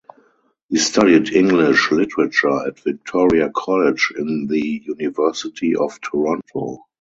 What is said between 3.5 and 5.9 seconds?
College in the University